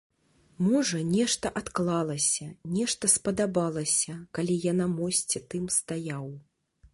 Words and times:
Можа, 0.67 1.01
нешта 1.15 1.51
адклалася, 1.61 2.47
нешта 2.77 3.11
спадабалася, 3.17 4.17
калі 4.39 4.57
я 4.65 4.73
на 4.81 4.87
мосце 4.97 5.37
тым 5.53 5.69
стаяў. 5.79 6.25